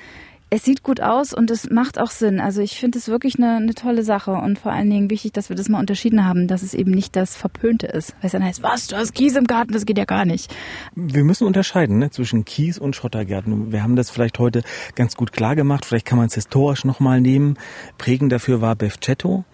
es 0.54 0.66
sieht 0.66 0.82
gut 0.82 1.00
aus 1.00 1.32
und 1.32 1.50
es 1.50 1.70
macht 1.70 1.98
auch 1.98 2.10
Sinn. 2.10 2.38
Also 2.38 2.60
ich 2.60 2.78
finde 2.78 2.98
es 2.98 3.08
wirklich 3.08 3.36
eine, 3.38 3.56
eine, 3.56 3.72
tolle 3.72 4.02
Sache 4.02 4.32
und 4.32 4.58
vor 4.58 4.70
allen 4.70 4.90
Dingen 4.90 5.08
wichtig, 5.08 5.32
dass 5.32 5.48
wir 5.48 5.56
das 5.56 5.70
mal 5.70 5.80
unterschieden 5.80 6.26
haben, 6.26 6.46
dass 6.46 6.62
es 6.62 6.74
eben 6.74 6.90
nicht 6.90 7.16
das 7.16 7.34
Verpönte 7.34 7.86
ist. 7.86 8.12
Weil 8.20 8.26
es 8.26 8.32
dann 8.32 8.44
heißt, 8.44 8.62
was, 8.62 8.88
du 8.88 8.96
hast 8.96 9.14
Kies 9.14 9.34
im 9.34 9.46
Garten, 9.46 9.72
das 9.72 9.86
geht 9.86 9.96
ja 9.96 10.04
gar 10.04 10.26
nicht. 10.26 10.54
Wir 10.94 11.24
müssen 11.24 11.46
unterscheiden 11.46 11.96
ne, 11.96 12.10
zwischen 12.10 12.44
Kies 12.44 12.78
und 12.78 12.94
Schottergärten. 12.94 13.72
Wir 13.72 13.82
haben 13.82 13.96
das 13.96 14.10
vielleicht 14.10 14.38
heute 14.38 14.62
ganz 14.94 15.16
gut 15.16 15.32
klar 15.32 15.56
gemacht. 15.56 15.86
Vielleicht 15.86 16.04
kann 16.04 16.18
man 16.18 16.26
es 16.26 16.34
historisch 16.34 16.84
nochmal 16.84 17.22
nehmen. 17.22 17.56
Prägend 17.96 18.30
dafür 18.30 18.60
war 18.60 18.76
Befcetto. 18.76 19.46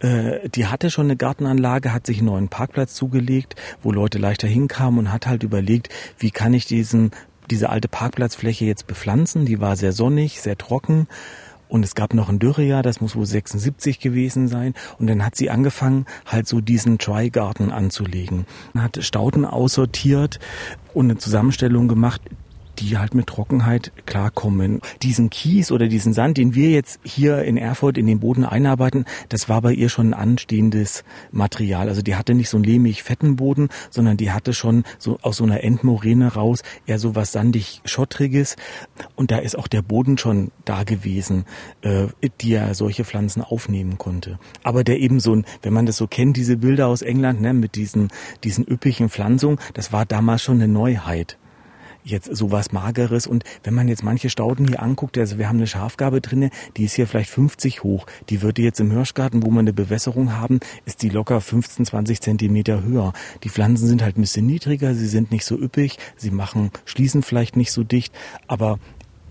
Äh, 0.00 0.50
die 0.50 0.66
hatte 0.66 0.90
schon 0.90 1.06
eine 1.06 1.16
Gartenanlage, 1.16 1.94
hat 1.94 2.04
sich 2.04 2.18
einen 2.18 2.26
neuen 2.26 2.48
Parkplatz 2.50 2.92
zugelegt, 2.92 3.56
wo 3.82 3.90
Leute 3.90 4.18
leichter 4.18 4.48
hinkamen 4.48 4.98
und 4.98 5.12
hat 5.12 5.26
halt 5.26 5.44
überlegt, 5.44 5.88
wie 6.18 6.30
kann 6.30 6.52
ich 6.52 6.66
diesen 6.66 7.12
diese 7.52 7.68
alte 7.68 7.86
Parkplatzfläche 7.88 8.64
jetzt 8.64 8.86
bepflanzen. 8.86 9.44
Die 9.44 9.60
war 9.60 9.76
sehr 9.76 9.92
sonnig, 9.92 10.40
sehr 10.40 10.56
trocken. 10.56 11.06
Und 11.68 11.84
es 11.84 11.94
gab 11.94 12.14
noch 12.14 12.30
ein 12.30 12.38
Dürrejahr, 12.38 12.82
das 12.82 13.00
muss 13.00 13.14
wohl 13.14 13.26
76 13.26 14.00
gewesen 14.00 14.48
sein. 14.48 14.74
Und 14.98 15.06
dann 15.06 15.24
hat 15.24 15.36
sie 15.36 15.50
angefangen, 15.50 16.06
halt 16.26 16.48
so 16.48 16.60
diesen 16.62 16.98
Try-Garten 16.98 17.70
anzulegen. 17.70 18.46
Hat 18.74 19.04
Stauden 19.04 19.44
aussortiert 19.44 20.40
und 20.94 21.10
eine 21.10 21.18
Zusammenstellung 21.18 21.88
gemacht, 21.88 22.22
die 22.82 22.98
halt 22.98 23.14
mit 23.14 23.28
Trockenheit 23.28 23.92
klarkommen. 24.06 24.80
Diesen 25.02 25.30
Kies 25.30 25.70
oder 25.70 25.86
diesen 25.86 26.12
Sand, 26.12 26.36
den 26.36 26.54
wir 26.54 26.70
jetzt 26.70 27.00
hier 27.04 27.42
in 27.42 27.56
Erfurt 27.56 27.96
in 27.96 28.06
den 28.06 28.20
Boden 28.20 28.44
einarbeiten, 28.44 29.04
das 29.28 29.48
war 29.48 29.62
bei 29.62 29.72
ihr 29.72 29.88
schon 29.88 30.08
ein 30.08 30.14
anstehendes 30.14 31.04
Material. 31.30 31.88
Also 31.88 32.02
die 32.02 32.16
hatte 32.16 32.34
nicht 32.34 32.48
so 32.48 32.56
einen 32.56 32.64
lehmig 32.64 33.02
fetten 33.02 33.36
Boden, 33.36 33.68
sondern 33.90 34.16
die 34.16 34.32
hatte 34.32 34.52
schon 34.52 34.84
so 34.98 35.18
aus 35.22 35.36
so 35.36 35.44
einer 35.44 35.62
Endmoräne 35.62 36.34
raus 36.34 36.62
eher 36.86 36.98
so 36.98 37.14
was 37.14 37.32
sandig 37.32 37.80
schottriges. 37.84 38.56
Und 39.14 39.30
da 39.30 39.38
ist 39.38 39.56
auch 39.56 39.68
der 39.68 39.82
Boden 39.82 40.18
schon 40.18 40.50
da 40.64 40.82
gewesen, 40.82 41.44
äh, 41.82 42.08
die 42.40 42.50
ja 42.50 42.74
solche 42.74 43.04
Pflanzen 43.04 43.42
aufnehmen 43.42 43.98
konnte. 43.98 44.38
Aber 44.64 44.82
der 44.82 44.98
eben 44.98 45.20
so 45.20 45.36
ein, 45.36 45.44
wenn 45.62 45.72
man 45.72 45.86
das 45.86 45.96
so 45.96 46.08
kennt, 46.08 46.36
diese 46.36 46.56
Bilder 46.56 46.88
aus 46.88 47.02
England, 47.02 47.40
ne, 47.40 47.54
mit 47.54 47.76
diesen, 47.76 48.08
diesen 48.42 48.66
üppigen 48.66 49.08
Pflanzungen, 49.08 49.58
das 49.74 49.92
war 49.92 50.04
damals 50.04 50.42
schon 50.42 50.56
eine 50.56 50.68
Neuheit 50.68 51.38
jetzt 52.04 52.34
sowas 52.34 52.72
Mageres. 52.72 53.26
Und 53.26 53.44
wenn 53.62 53.74
man 53.74 53.88
jetzt 53.88 54.02
manche 54.02 54.30
Stauden 54.30 54.66
hier 54.68 54.82
anguckt, 54.82 55.18
also 55.18 55.38
wir 55.38 55.48
haben 55.48 55.58
eine 55.58 55.66
Schafgabe 55.66 56.20
drinne, 56.20 56.50
die 56.76 56.84
ist 56.84 56.94
hier 56.94 57.06
vielleicht 57.06 57.30
50 57.30 57.82
hoch. 57.82 58.06
Die 58.28 58.42
würde 58.42 58.62
jetzt 58.62 58.80
im 58.80 58.90
Hirschgarten, 58.90 59.42
wo 59.44 59.50
wir 59.50 59.60
eine 59.60 59.72
Bewässerung 59.72 60.34
haben, 60.34 60.60
ist 60.84 61.02
die 61.02 61.08
locker 61.08 61.40
15, 61.40 61.86
20 61.86 62.20
Zentimeter 62.20 62.82
höher. 62.82 63.12
Die 63.44 63.48
Pflanzen 63.48 63.86
sind 63.86 64.02
halt 64.02 64.16
ein 64.16 64.22
bisschen 64.22 64.46
niedriger, 64.46 64.94
sie 64.94 65.06
sind 65.06 65.30
nicht 65.30 65.44
so 65.44 65.58
üppig, 65.58 65.98
sie 66.16 66.30
machen, 66.30 66.70
schließen 66.84 67.22
vielleicht 67.22 67.56
nicht 67.56 67.72
so 67.72 67.84
dicht, 67.84 68.12
aber 68.46 68.78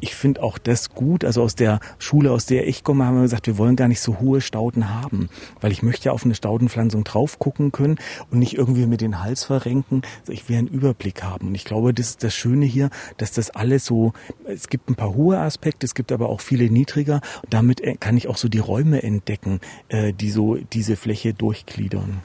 ich 0.02 0.16
finde 0.16 0.44
auch 0.44 0.58
das 0.58 0.90
gut. 0.90 1.24
Also 1.24 1.42
aus 1.44 1.56
der 1.56 1.80
Schule, 2.00 2.32
aus 2.32 2.46
der 2.46 2.68
ich 2.68 2.84
komme, 2.84 3.06
haben 3.06 3.16
wir 3.16 3.22
gesagt, 3.22 3.48
wir 3.48 3.58
wollen 3.58 3.76
gar 3.76 3.88
nicht 3.88 4.02
so 4.02 4.20
hohe 4.20 4.42
Stauden 4.42 4.90
haben, 4.90 5.30
weil 5.62 5.72
ich 5.72 5.84
möchte 5.84 6.06
ja 6.06 6.12
auf 6.12 6.26
eine 6.26 6.36
Staudenpflanzung 6.36 7.04
drauf 7.04 7.40
gucken 7.40 7.72
können 7.72 7.98
und 8.30 8.40
nicht 8.40 8.58
irgendwie 8.58 8.86
mit 8.88 9.02
den 9.02 9.24
Hals 9.24 9.44
verrenken. 9.44 10.02
Also 10.22 10.34
ich 10.34 10.50
will 10.50 10.58
einen 10.58 10.68
Überblick 10.68 11.24
haben. 11.24 11.50
Und 11.50 11.56
ich 11.56 11.66
glaube, 11.66 11.94
das 11.94 12.10
ist 12.10 12.24
das 12.24 12.34
Schöne 12.34 12.66
hier, 12.66 12.90
dass 13.18 13.32
das 13.32 13.52
alles 13.52 13.86
so, 13.86 14.14
es 14.46 14.68
gibt 14.68 14.90
ein 14.90 14.96
paar 14.96 15.14
hohe 15.14 15.38
Aspekte, 15.38 15.86
es 15.86 15.96
gibt 15.96 16.12
aber 16.12 16.30
auch 16.30 16.42
viele 16.42 16.70
niedriger. 16.70 17.22
Und 17.44 17.54
damit 17.54 17.82
äh, 17.82 17.96
kann 17.96 18.18
ich 18.18 18.28
auch 18.28 18.38
so 18.38 18.50
die 18.50 18.60
Räume 18.60 19.04
entdecken, 19.04 19.60
äh, 19.90 20.14
die 20.14 20.32
so 20.32 20.56
diese 20.56 20.96
Fläche 20.96 21.34
durchgliedern. 21.34 22.22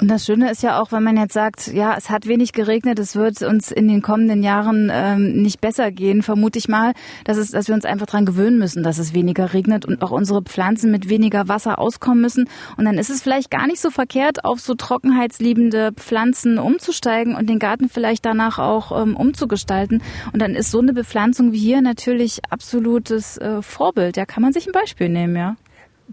Und 0.00 0.08
das 0.08 0.24
Schöne 0.24 0.50
ist 0.50 0.62
ja 0.62 0.80
auch, 0.80 0.92
wenn 0.92 1.02
man 1.02 1.16
jetzt 1.16 1.34
sagt, 1.34 1.68
ja, 1.68 1.94
es 1.96 2.10
hat 2.10 2.26
wenig 2.26 2.52
geregnet, 2.52 2.98
es 2.98 3.16
wird 3.16 3.42
uns 3.42 3.70
in 3.70 3.88
den 3.88 4.02
kommenden 4.02 4.42
Jahren 4.42 4.90
ähm, 4.92 5.42
nicht 5.42 5.60
besser 5.60 5.90
gehen, 5.90 6.22
vermute 6.22 6.58
ich 6.58 6.68
mal, 6.68 6.92
dass, 7.24 7.36
es, 7.36 7.50
dass 7.50 7.68
wir 7.68 7.74
uns 7.74 7.84
einfach 7.84 8.06
dran 8.06 8.26
gewöhnen 8.26 8.58
müssen, 8.58 8.82
dass 8.82 8.98
es 8.98 9.14
weniger 9.14 9.52
regnet 9.52 9.84
und 9.86 10.02
auch 10.02 10.10
unsere 10.10 10.42
Pflanzen 10.42 10.90
mit 10.90 11.08
weniger 11.08 11.48
Wasser 11.48 11.78
auskommen 11.78 12.20
müssen. 12.20 12.48
Und 12.76 12.84
dann 12.84 12.98
ist 12.98 13.10
es 13.10 13.22
vielleicht 13.22 13.50
gar 13.50 13.66
nicht 13.66 13.80
so 13.80 13.90
verkehrt, 13.90 14.44
auf 14.44 14.60
so 14.60 14.74
trockenheitsliebende 14.74 15.92
Pflanzen 15.92 16.58
umzusteigen 16.58 17.34
und 17.34 17.48
den 17.48 17.58
Garten 17.58 17.88
vielleicht 17.88 18.24
danach 18.24 18.58
auch 18.58 19.00
ähm, 19.00 19.16
umzugestalten. 19.16 20.02
Und 20.32 20.40
dann 20.40 20.54
ist 20.54 20.70
so 20.70 20.80
eine 20.80 20.92
Bepflanzung 20.92 21.52
wie 21.52 21.58
hier 21.58 21.82
natürlich 21.82 22.40
absolutes 22.50 23.38
äh, 23.38 23.62
Vorbild. 23.62 24.16
Ja, 24.16 24.26
kann 24.26 24.42
man 24.42 24.52
sich 24.52 24.66
ein 24.66 24.72
Beispiel 24.72 25.08
nehmen, 25.08 25.36
ja. 25.36 25.56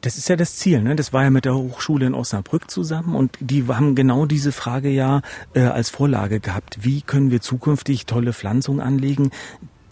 Das 0.02 0.18
ist 0.18 0.28
ja 0.30 0.36
das 0.36 0.58
Ziel. 0.58 0.82
Ne? 0.82 0.96
Das 0.96 1.14
war 1.14 1.24
ja 1.24 1.30
mit 1.30 1.46
der 1.46 1.56
Hochschule 1.56 2.06
in 2.06 2.14
Osnabrück 2.14 2.70
zusammen 2.70 3.16
und 3.16 3.38
die 3.40 3.68
haben 3.68 3.96
genau 3.96 4.25
diese 4.25 4.52
Frage 4.52 4.90
ja 4.90 5.22
äh, 5.54 5.62
als 5.62 5.90
Vorlage 5.90 6.40
gehabt. 6.40 6.80
Wie 6.82 7.02
können 7.02 7.32
wir 7.32 7.42
zukünftig 7.42 8.06
tolle 8.06 8.34
Pflanzungen 8.34 8.82
anlegen, 8.82 9.32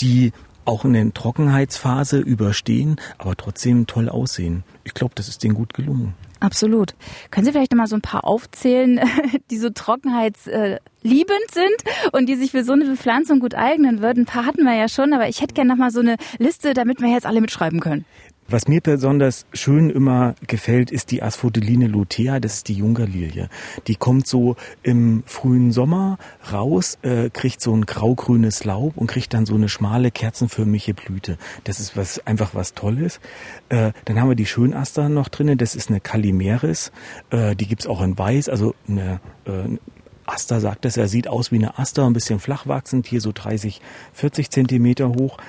die 0.01 0.33
auch 0.65 0.85
in 0.85 0.93
der 0.93 1.13
Trockenheitsphase 1.13 2.19
überstehen, 2.19 2.97
aber 3.17 3.35
trotzdem 3.35 3.87
toll 3.87 4.09
aussehen. 4.09 4.63
Ich 4.83 4.93
glaube, 4.93 5.13
das 5.15 5.27
ist 5.27 5.43
denen 5.43 5.55
gut 5.55 5.73
gelungen. 5.73 6.13
Absolut. 6.39 6.93
Können 7.31 7.45
Sie 7.45 7.53
vielleicht 7.53 7.71
noch 7.71 7.77
mal 7.77 7.87
so 7.87 7.95
ein 7.95 8.01
paar 8.01 8.25
aufzählen, 8.25 8.99
die 9.49 9.57
so 9.57 9.69
trockenheitsliebend 9.69 10.81
sind 11.51 12.11
und 12.11 12.27
die 12.27 12.35
sich 12.35 12.51
für 12.51 12.65
so 12.65 12.73
eine 12.73 12.83
Bepflanzung 12.83 13.39
gut 13.39 13.55
eignen 13.55 14.01
würden? 14.01 14.23
Ein 14.23 14.25
paar 14.25 14.45
hatten 14.45 14.63
wir 14.63 14.75
ja 14.75 14.89
schon, 14.89 15.13
aber 15.13 15.29
ich 15.29 15.41
hätte 15.41 15.53
gerne 15.53 15.71
noch 15.71 15.77
mal 15.77 15.91
so 15.91 16.01
eine 16.01 16.17
Liste, 16.39 16.73
damit 16.73 16.99
wir 16.99 17.09
jetzt 17.09 17.25
alle 17.25 17.39
mitschreiben 17.39 17.79
können. 17.79 18.05
Was 18.53 18.67
mir 18.67 18.81
besonders 18.81 19.47
schön 19.51 19.89
immer 19.89 20.35
gefällt, 20.45 20.91
ist 20.91 21.09
die 21.09 21.23
Asphodeline 21.23 21.87
lutea, 21.87 22.39
das 22.39 22.57
ist 22.57 22.67
die 22.67 22.75
Jungerlilie. 22.75 23.49
Die 23.87 23.95
kommt 23.95 24.27
so 24.27 24.57
im 24.83 25.23
frühen 25.25 25.71
Sommer 25.71 26.19
raus, 26.51 26.99
äh, 27.01 27.31
kriegt 27.31 27.61
so 27.61 27.75
ein 27.75 27.87
graugrünes 27.87 28.63
Laub 28.63 28.95
und 28.95 29.07
kriegt 29.07 29.33
dann 29.33 29.47
so 29.47 29.55
eine 29.55 29.69
schmale 29.69 30.11
kerzenförmige 30.11 30.93
Blüte. 30.93 31.39
Das 31.63 31.79
ist 31.79 31.97
was 31.97 32.27
einfach 32.27 32.53
was 32.53 32.75
Tolles. 32.75 33.19
Äh, 33.69 33.91
dann 34.05 34.21
haben 34.21 34.29
wir 34.29 34.35
die 34.35 34.45
Schönaster 34.45 35.09
noch 35.09 35.29
drinnen, 35.29 35.57
das 35.57 35.73
ist 35.73 35.89
eine 35.89 35.99
Calimeris, 35.99 36.91
äh, 37.31 37.55
die 37.55 37.65
gibt's 37.65 37.87
auch 37.87 38.03
in 38.03 38.15
weiß, 38.15 38.49
also 38.49 38.75
eine 38.87 39.19
äh, 39.45 39.79
Aster 40.27 40.59
sagt 40.59 40.85
es, 40.85 40.95
er 40.95 41.07
sieht 41.07 41.27
aus 41.27 41.51
wie 41.51 41.55
eine 41.55 41.79
Aster, 41.79 42.05
ein 42.05 42.13
bisschen 42.13 42.39
flach 42.39 42.67
wachsend, 42.67 43.07
hier 43.07 43.19
so 43.19 43.31
30, 43.33 43.81
40 44.13 44.51
Zentimeter 44.51 45.09
hoch. 45.09 45.39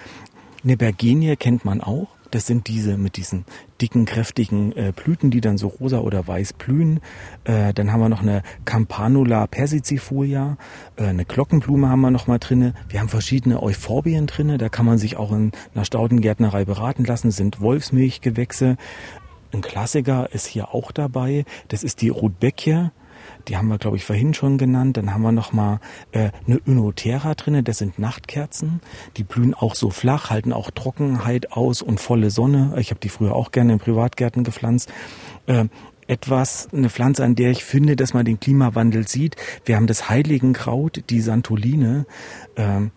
Eine 0.65 0.79
Bergenie 0.79 1.37
kennt 1.37 1.67
man 1.67 1.83
auch. 1.83 2.09
Das 2.35 2.47
sind 2.47 2.67
diese 2.67 2.97
mit 2.97 3.17
diesen 3.17 3.45
dicken, 3.81 4.07
kräftigen 4.07 4.73
äh, 4.73 4.93
Blüten, 4.93 5.31
die 5.31 5.41
dann 5.41 5.57
so 5.57 5.69
rosa 5.69 6.01
oder 6.01 6.27
weiß 6.27 6.55
blühen. 6.55 6.99
Äh, 7.45 7.73
dann 7.73 7.93
haben 7.93 8.01
wir 8.01 8.09
noch 8.09 8.23
eine 8.23 8.43
Campanula 8.65 9.47
persicifolia, 9.47 10.57
äh, 10.97 11.05
eine 11.05 11.25
Glockenblume 11.25 11.89
haben 11.89 12.01
wir 12.01 12.11
noch 12.11 12.27
mal 12.27 12.41
drinne. 12.41 12.75
Wir 12.89 12.99
haben 12.99 13.09
verschiedene 13.09 13.63
Euphorbien 13.63 14.27
drinne. 14.27 14.59
Da 14.59 14.69
kann 14.69 14.85
man 14.85 14.99
sich 14.99 15.17
auch 15.17 15.31
in 15.31 15.53
einer 15.77 15.85
Staudengärtnerei 15.85 16.65
beraten 16.65 17.05
lassen. 17.05 17.29
Das 17.29 17.37
sind 17.37 17.61
Wolfsmilchgewächse. 17.61 18.79
Ein 19.53 19.61
Klassiker 19.61 20.29
ist 20.33 20.49
hier 20.49 20.75
auch 20.75 20.91
dabei. 20.91 21.45
Das 21.69 21.85
ist 21.85 22.03
die 22.03 22.09
Rudbeckia 22.09 22.91
die 23.49 23.57
haben 23.57 23.69
wir, 23.69 23.79
glaube 23.79 23.97
ich, 23.97 24.05
vorhin 24.05 24.35
schon 24.35 24.59
genannt. 24.59 24.97
Dann 24.97 25.13
haben 25.13 25.23
wir 25.23 25.33
noch 25.33 25.53
mal 25.53 25.81
äh, 26.13 26.31
eine 26.47 26.61
Ynotera 26.67 27.35
drinne. 27.35 27.63
Das 27.63 27.79
sind 27.79 27.99
Nachtkerzen. 27.99 28.81
Die 29.17 29.25
blühen 29.25 29.55
auch 29.55 29.75
so 29.75 29.91
flach, 29.91 30.31
halten 30.31 30.53
auch 30.53 30.71
Trockenheit 30.71 31.53
aus 31.53 31.83
und 31.83 32.01
volle 32.01 32.31
Sonne. 32.31 32.75
Ich 32.79 32.91
habe 32.91 33.01
die 33.01 33.09
früher 33.09 33.35
auch 33.35 33.53
gerne 33.53 33.75
in 33.75 33.79
Privatgärten 33.79 34.45
gepflanzt. 34.45 34.93
Äh, 35.47 35.67
etwas, 36.07 36.69
eine 36.73 36.91
Pflanze, 36.91 37.25
an 37.25 37.35
der 37.35 37.51
ich 37.51 37.65
finde, 37.65 37.97
dass 37.97 38.13
man 38.15 38.25
den 38.25 38.39
Klimawandel 38.41 39.09
sieht. 39.09 39.37
Wir 39.65 39.77
haben 39.77 39.87
das 39.87 40.11
Heiligenkraut, 40.11 41.05
die 41.09 41.21
Santoline. 41.21 42.07
Ähm, 42.57 42.91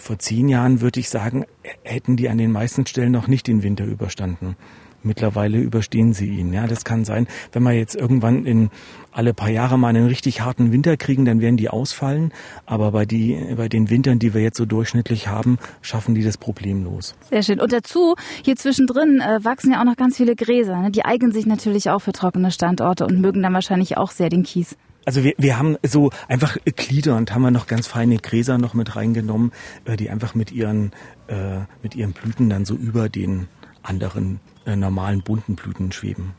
vor 0.00 0.18
zehn 0.18 0.48
Jahren 0.48 0.80
würde 0.80 1.00
ich 1.00 1.08
sagen, 1.08 1.44
hätten 1.82 2.16
die 2.16 2.28
an 2.28 2.38
den 2.38 2.52
meisten 2.52 2.86
Stellen 2.86 3.12
noch 3.12 3.28
nicht 3.28 3.46
den 3.46 3.62
Winter 3.62 3.84
überstanden. 3.84 4.56
Mittlerweile 5.04 5.58
überstehen 5.58 6.12
sie 6.12 6.28
ihn. 6.28 6.52
Ja, 6.52 6.66
das 6.66 6.84
kann 6.84 7.04
sein, 7.04 7.26
wenn 7.52 7.62
wir 7.62 7.72
jetzt 7.72 7.94
irgendwann 7.94 8.44
in 8.44 8.70
alle 9.10 9.34
paar 9.34 9.50
Jahre 9.50 9.78
mal 9.78 9.88
einen 9.88 10.06
richtig 10.06 10.40
harten 10.40 10.72
Winter 10.72 10.96
kriegen, 10.96 11.24
dann 11.24 11.40
werden 11.40 11.56
die 11.56 11.68
ausfallen. 11.68 12.32
Aber 12.66 12.92
bei, 12.92 13.04
die, 13.04 13.54
bei 13.56 13.68
den 13.68 13.90
Wintern, 13.90 14.18
die 14.18 14.34
wir 14.34 14.42
jetzt 14.42 14.56
so 14.56 14.64
durchschnittlich 14.64 15.28
haben, 15.28 15.58
schaffen 15.82 16.14
die 16.14 16.22
das 16.22 16.38
problemlos. 16.38 17.14
Sehr 17.28 17.42
schön. 17.42 17.60
Und 17.60 17.72
dazu, 17.72 18.14
hier 18.42 18.56
zwischendrin 18.56 19.20
äh, 19.20 19.44
wachsen 19.44 19.72
ja 19.72 19.80
auch 19.80 19.84
noch 19.84 19.96
ganz 19.96 20.16
viele 20.16 20.34
Gräser. 20.34 20.80
Ne? 20.80 20.90
Die 20.90 21.04
eignen 21.04 21.32
sich 21.32 21.46
natürlich 21.46 21.90
auch 21.90 22.00
für 22.00 22.12
trockene 22.12 22.50
Standorte 22.50 23.06
und 23.06 23.20
mögen 23.20 23.42
dann 23.42 23.52
wahrscheinlich 23.52 23.96
auch 23.96 24.10
sehr 24.10 24.30
den 24.30 24.42
Kies. 24.44 24.76
Also 25.04 25.24
wir, 25.24 25.34
wir 25.36 25.58
haben 25.58 25.76
so 25.82 26.10
einfach 26.28 26.56
Glieder 26.64 27.16
und 27.16 27.34
haben 27.34 27.42
wir 27.42 27.50
noch 27.50 27.66
ganz 27.66 27.86
feine 27.86 28.18
Gräser 28.18 28.58
noch 28.58 28.74
mit 28.74 28.94
reingenommen, 28.94 29.52
äh, 29.84 29.96
die 29.96 30.10
einfach 30.10 30.34
mit 30.34 30.52
ihren, 30.52 30.92
äh, 31.26 31.60
mit 31.82 31.94
ihren 31.94 32.12
Blüten 32.12 32.48
dann 32.48 32.64
so 32.64 32.74
über 32.74 33.08
den 33.08 33.48
anderen 33.82 34.40
äh, 34.66 34.76
normalen 34.76 35.22
bunten 35.22 35.56
Blüten 35.56 35.92
schweben. 35.92 36.34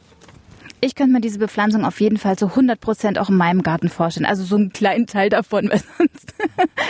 Ich 0.81 0.95
könnte 0.95 1.13
mir 1.13 1.21
diese 1.21 1.39
Bepflanzung 1.39 1.85
auf 1.85 2.01
jeden 2.01 2.17
Fall 2.17 2.37
zu 2.37 2.47
100 2.47 2.79
Prozent 2.79 3.17
auch 3.17 3.29
in 3.29 3.37
meinem 3.37 3.63
Garten 3.63 3.87
vorstellen. 3.87 4.25
Also 4.25 4.43
so 4.43 4.57
einen 4.57 4.73
kleinen 4.73 5.07
Teil 5.07 5.29
davon, 5.29 5.69
weil 5.71 5.81
sonst 5.97 6.33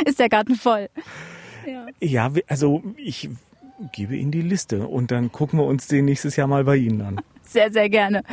ist 0.06 0.20
der 0.20 0.30
Garten 0.30 0.56
voll. 0.56 0.90
Ja, 1.68 1.86
ja 2.00 2.32
also 2.48 2.84
ich 2.98 3.30
gebe 3.92 4.16
Ihnen 4.16 4.32
die 4.32 4.42
Liste 4.42 4.88
und 4.88 5.12
dann 5.12 5.32
gucken 5.32 5.60
wir 5.60 5.66
uns 5.66 5.88
den 5.88 6.06
nächstes 6.06 6.36
Jahr 6.36 6.48
mal 6.48 6.64
bei 6.64 6.78
Ihnen 6.78 7.02
an. 7.02 7.22
Sehr, 7.44 7.72
sehr 7.72 7.90
gerne. 7.90 8.24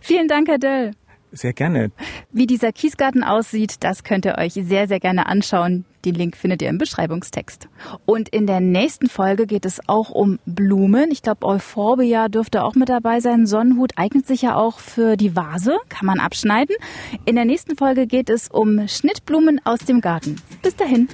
Vielen 0.00 0.28
Dank, 0.28 0.48
Herr 0.48 0.58
Dell. 0.58 0.92
Sehr 1.32 1.54
gerne. 1.54 1.90
Wie 2.30 2.46
dieser 2.46 2.72
Kiesgarten 2.72 3.24
aussieht, 3.24 3.76
das 3.80 4.04
könnt 4.04 4.26
ihr 4.26 4.36
euch 4.36 4.52
sehr, 4.52 4.86
sehr 4.86 5.00
gerne 5.00 5.26
anschauen. 5.26 5.86
Den 6.04 6.14
Link 6.14 6.36
findet 6.36 6.60
ihr 6.60 6.68
im 6.68 6.78
Beschreibungstext. 6.78 7.68
Und 8.04 8.28
in 8.28 8.46
der 8.46 8.60
nächsten 8.60 9.08
Folge 9.08 9.46
geht 9.46 9.64
es 9.64 9.80
auch 9.88 10.10
um 10.10 10.40
Blumen. 10.44 11.10
Ich 11.10 11.22
glaube, 11.22 11.46
Euphorbia 11.46 12.28
dürfte 12.28 12.64
auch 12.64 12.74
mit 12.74 12.88
dabei 12.88 13.20
sein. 13.20 13.46
Sonnenhut 13.46 13.92
eignet 13.96 14.26
sich 14.26 14.42
ja 14.42 14.56
auch 14.56 14.78
für 14.78 15.16
die 15.16 15.34
Vase, 15.34 15.78
kann 15.88 16.06
man 16.06 16.20
abschneiden. 16.20 16.76
In 17.24 17.36
der 17.36 17.44
nächsten 17.44 17.76
Folge 17.76 18.06
geht 18.06 18.28
es 18.28 18.48
um 18.48 18.86
Schnittblumen 18.88 19.60
aus 19.64 19.80
dem 19.80 20.00
Garten. 20.00 20.36
Bis 20.60 20.76
dahin. 20.76 21.08